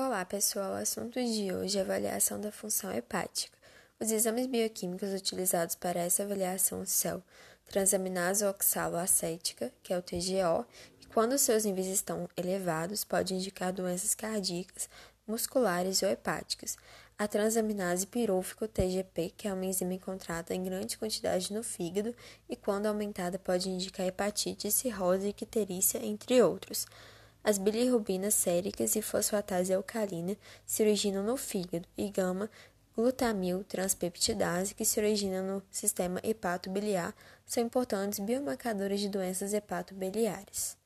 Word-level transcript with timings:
Olá, 0.00 0.24
pessoal. 0.24 0.74
O 0.74 0.76
assunto 0.76 1.20
de 1.20 1.52
hoje 1.52 1.76
é 1.76 1.80
avaliação 1.80 2.40
da 2.40 2.52
função 2.52 2.92
hepática. 2.94 3.58
Os 3.98 4.12
exames 4.12 4.46
bioquímicos 4.46 5.12
utilizados 5.12 5.74
para 5.74 5.98
essa 5.98 6.22
avaliação 6.22 6.86
são 6.86 7.20
transaminase 7.66 8.44
oxaloacética, 8.44 9.72
que 9.82 9.92
é 9.92 9.98
o 9.98 10.00
TGO, 10.00 10.64
e 11.02 11.06
quando 11.06 11.36
seus 11.36 11.64
níveis 11.64 11.88
estão 11.88 12.28
elevados, 12.36 13.02
pode 13.02 13.34
indicar 13.34 13.72
doenças 13.72 14.14
cardíacas, 14.14 14.88
musculares 15.26 16.00
ou 16.04 16.08
hepáticas. 16.08 16.76
A 17.18 17.26
transaminase 17.26 18.06
pirúlfico 18.06 18.68
TGP, 18.68 19.32
que 19.36 19.48
é 19.48 19.52
uma 19.52 19.66
enzima 19.66 19.94
encontrada 19.94 20.54
em 20.54 20.62
grande 20.62 20.96
quantidade 20.96 21.52
no 21.52 21.64
fígado 21.64 22.14
e 22.48 22.54
quando 22.54 22.86
aumentada 22.86 23.36
pode 23.36 23.68
indicar 23.68 24.06
hepatite, 24.06 24.70
cirrose 24.70 25.26
e 25.26 25.30
icterícia, 25.30 25.98
entre 25.98 26.40
outros. 26.40 26.86
As 27.44 27.58
bilirrubinas 27.58 28.34
séricas 28.34 28.94
e 28.96 29.02
fosfatase 29.02 29.72
alcalina 29.72 30.36
se 30.64 30.82
originam 30.82 31.22
no 31.22 31.36
fígado 31.36 31.88
e 31.96 32.08
gama 32.08 32.50
glutamil 32.96 33.64
transpeptidase, 33.64 34.74
que 34.74 34.84
se 34.84 35.00
origina 35.00 35.42
no 35.42 35.62
sistema 35.70 36.20
hepatobiliar, 36.24 37.14
são 37.46 37.62
importantes 37.62 38.18
biomarcadores 38.18 39.00
de 39.00 39.08
doenças 39.08 39.52
hepatobiliares. 39.52 40.77